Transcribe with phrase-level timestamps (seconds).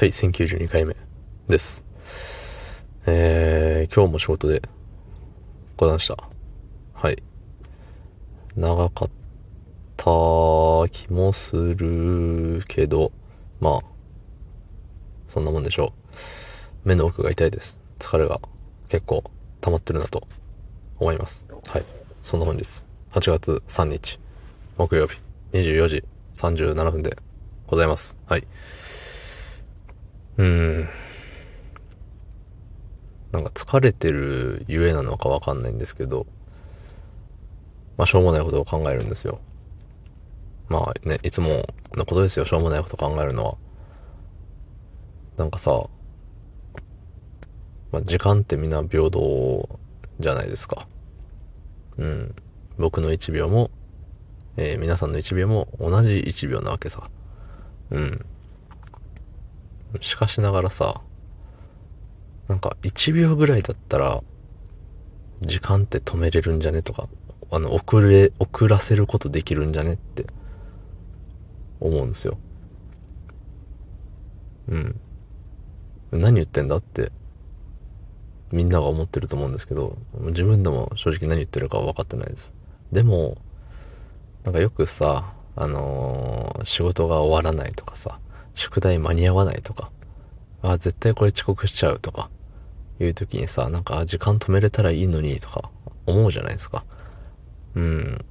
[0.00, 0.96] はい、1092回目
[1.46, 1.84] です。
[3.04, 4.62] えー、今日も仕事で
[5.76, 6.16] ございました。
[6.94, 7.22] はい。
[8.56, 9.10] 長かっ
[9.98, 10.04] た
[10.88, 13.12] 気もするけど、
[13.60, 13.80] まあ、
[15.28, 15.92] そんなもんでしょ
[16.84, 16.88] う。
[16.88, 17.78] 目の奥が痛いです。
[17.98, 18.40] 疲れが
[18.88, 19.22] 結構
[19.60, 20.26] 溜まってるなと
[20.98, 21.46] 思います。
[21.66, 21.84] はい。
[22.22, 22.62] そんな本日、
[23.12, 24.18] 8月3日、
[24.78, 25.18] 木曜日、
[25.52, 26.04] 24時
[26.36, 27.18] 37分で
[27.66, 28.16] ございます。
[28.26, 28.46] はい。
[30.40, 30.88] うん。
[33.30, 36.26] なんか疲れてるゆえなのかわかんないんですけど、
[37.98, 39.38] まあしょうもないことを考えるんですよ。
[40.70, 43.56] まあね、いつものことですよ、しょうもないこと考えるのは。
[45.36, 45.84] なんかさ、
[47.92, 49.78] まあ、時間ってみんな平等
[50.20, 50.86] じゃないですか。
[51.98, 52.34] うん。
[52.78, 53.70] 僕の1秒も、
[54.56, 57.10] えー皆さんの1秒も同じ1秒なわけさ。
[57.90, 58.24] うん。
[60.00, 61.00] しかしながらさ、
[62.48, 64.22] なんか1秒ぐらいだったら、
[65.40, 67.08] 時間って止めれるんじゃねとか、
[67.50, 70.26] あの、遅れ、遅らせることできるんじゃねって
[71.80, 72.38] 思うんですよ。
[74.68, 75.00] うん。
[76.12, 77.12] 何言ってんだって、
[78.52, 82.52] みんなが思ってると思うんですけど、自分でも正直何言ってるか分かってないです。
[82.92, 83.38] でも、
[84.44, 88.18] なんかよくさ、あのー仕事が終わらないとかさ、
[88.54, 89.90] 宿題間に合わないとか、
[90.62, 92.30] あ、絶対これ遅刻しちゃうとか、
[93.00, 95.70] いう時にさ、なんか、時間止めれたらいいのにとか、
[96.06, 96.84] 思うじゃないですか。
[97.74, 98.24] うん。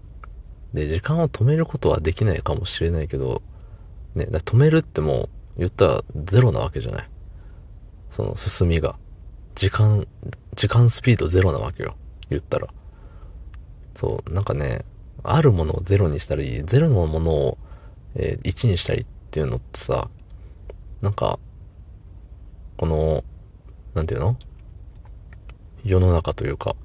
[0.73, 3.41] で、時間を止めることはできないかもしれないけど、
[4.15, 7.09] ね、だ止めるってもう、言ったらゼロなわけじゃない。
[8.11, 8.95] その進みが。
[9.55, 10.07] 時間、
[10.55, 11.95] 時間スピードゼロなわけよ。
[12.29, 12.67] 言ったら。
[13.95, 14.85] そう、なんかね、
[15.23, 17.57] あるものをゼロにしたり、ゼロのものを、
[18.15, 20.09] えー1にしたりっていうのってさ、
[21.01, 21.39] なんか、
[22.77, 23.23] この、
[23.93, 24.37] なんていうの？
[25.83, 26.75] 世の中というか、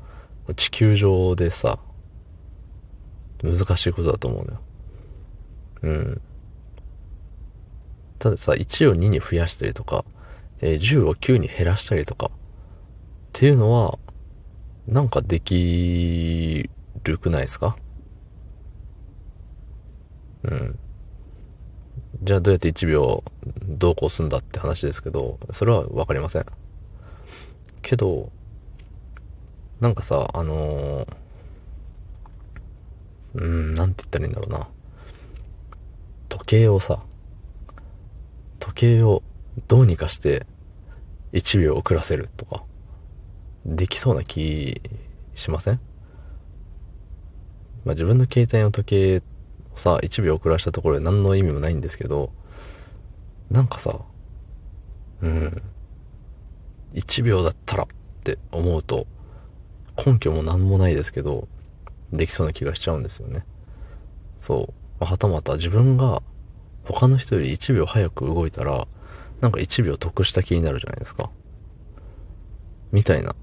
[0.56, 1.78] 地球上でさ、
[3.42, 4.60] 難しいことだと思うのよ。
[5.82, 6.20] うん。
[8.18, 10.04] たださ、1を2に増やしたりとか、
[10.60, 12.30] えー10を9に減らしたりとか、っ
[13.32, 13.98] ていうのは、
[14.86, 16.70] なんかでき
[17.04, 17.76] るくないですか？
[20.44, 20.78] うん。
[22.24, 23.22] じゃあどうやって1秒
[23.64, 26.46] どうこうすんだって話ですけど、それはわかりません。
[27.82, 28.32] けど、
[29.78, 31.14] なんかさ、あのー、
[33.34, 34.68] うん、なんて言ったらいいんだろうな。
[36.30, 37.02] 時計をさ、
[38.58, 39.22] 時計を
[39.68, 40.46] どうにかして
[41.34, 42.64] 1秒遅らせるとか、
[43.66, 44.80] できそうな気
[45.34, 45.80] しません？
[47.84, 49.33] まあ自分の携帯の時計
[49.74, 52.32] さ、1秒遅らしたところで何の意味もないんですけど、
[53.50, 54.00] なんかさ、
[55.22, 55.62] うん、
[56.94, 57.86] 1秒だったらっ
[58.22, 59.06] て思うと、
[60.04, 61.48] 根拠も何もないですけど、
[62.12, 63.44] できそうな気がしちゃうんですよね。
[64.38, 65.04] そう。
[65.04, 66.22] はたまた自分が
[66.84, 68.86] 他の人より1秒早く動いたら、
[69.40, 71.30] なんか1秒得した気になるじゃないですか。
[72.92, 73.34] みたいな、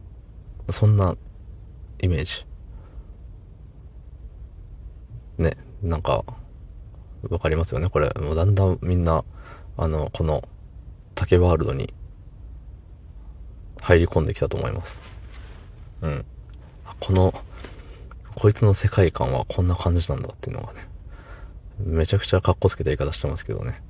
[0.69, 1.17] そんな
[1.99, 2.45] イメージ。
[5.37, 6.23] ね、なんか、
[7.29, 8.09] わかりますよね、これ。
[8.19, 9.23] もうだんだんみんな、
[9.77, 10.47] あの、この、
[11.15, 11.93] 竹ワールドに
[13.81, 14.99] 入り込んできたと思います。
[16.01, 16.25] うん。
[16.99, 17.33] この、
[18.35, 20.87] こいつの世界観はこんな感じなんだっていうのがね、
[21.79, 23.81] めちゃくちゃカッコつけた言い方してますけどね。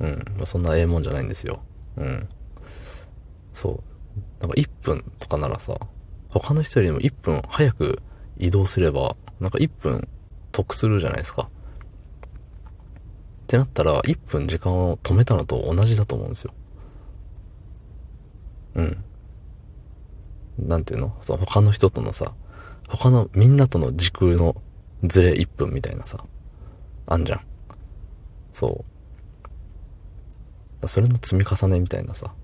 [0.00, 0.24] うん。
[0.36, 1.60] まあそんなええもんじゃないんですよ。
[1.96, 2.28] うん。
[3.52, 3.82] そう。
[4.40, 5.78] なんか1分とかならさ、
[6.28, 8.02] 他の人よりも1分早く
[8.38, 10.08] 移動すれば、なんか1分
[10.58, 11.42] 得するじゃないですか。
[11.42, 11.46] っ
[13.46, 16.52] てなったら、1分時間を止めたのと同じだと思うんですよ。
[18.74, 19.04] うん。
[20.58, 21.16] なんていうの？
[21.20, 22.34] その他の人とのさ、
[22.88, 24.60] 他のみんなとの時空の
[25.04, 26.24] ズレ1分みたいなさ、
[27.06, 27.40] あんじゃん。
[28.52, 28.84] そ
[30.82, 30.88] う。
[30.88, 32.34] それの積み重ねみたいなさ。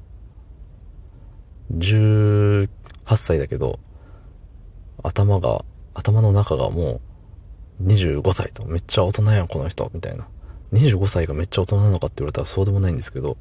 [1.73, 2.69] 18
[3.17, 3.81] 歳だけど、
[5.03, 7.01] 頭が、頭の中がもう
[7.83, 10.29] 25歳と、めっちゃ大人やん、この人、みたいな。
[10.73, 13.37] 25歳がめっちゃ大人なのかって言われたらそうでもないんですけど、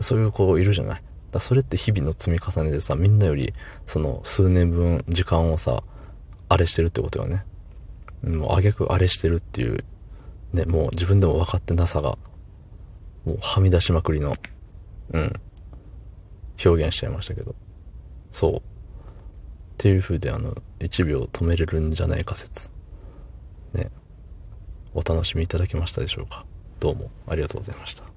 [0.00, 1.02] そういう子いるじゃない？
[1.32, 3.52] だそれって日々の積み重ねでさ、みんなより、
[3.86, 5.82] その数年分時間をさ、
[6.48, 7.44] あれしてるってことよね。
[8.22, 9.84] もうあげくあれしてるっていう、
[10.52, 12.16] ね、もう自分でも分かってなさが、
[13.24, 14.34] もうはみ出しまくりの、
[15.12, 15.32] うん、
[16.64, 17.54] 表現しちゃいましたけど。
[18.32, 18.56] そう。
[18.56, 18.60] っ
[19.78, 22.70] ていう風であの、1秒止めれるんじゃないか説。
[23.76, 23.90] ね。
[24.94, 26.44] お楽しみいただけましたでしょうか。
[26.80, 28.15] どうもありがとうございました。